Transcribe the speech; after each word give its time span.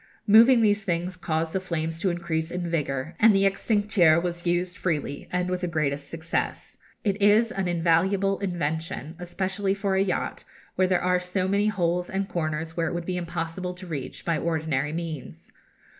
Moving 0.25 0.61
these 0.63 0.83
things 0.83 1.15
caused 1.15 1.53
the 1.53 1.59
flames 1.59 1.99
to 1.99 2.09
increase 2.09 2.49
in 2.49 2.67
vigour, 2.67 3.13
and 3.19 3.35
the 3.35 3.43
extincteur 3.43 4.19
was 4.19 4.47
used 4.47 4.75
freely, 4.75 5.29
and 5.31 5.47
with 5.47 5.61
the 5.61 5.67
greatest 5.67 6.09
success. 6.09 6.77
It 7.03 7.21
is 7.21 7.51
an 7.51 7.67
invaluable 7.67 8.39
invention, 8.39 9.15
especially 9.19 9.75
for 9.75 9.93
a 9.93 10.01
yacht, 10.01 10.43
where 10.73 10.87
there 10.87 11.03
are 11.03 11.19
so 11.19 11.47
many 11.47 11.67
holes 11.67 12.09
and 12.09 12.27
corners 12.27 12.75
which 12.75 12.87
it 12.87 12.95
would 12.95 13.05
be 13.05 13.15
impossible 13.15 13.75
to 13.75 13.85
reach 13.85 14.25
by 14.25 14.39
ordinary 14.39 14.91
means. 14.91 15.51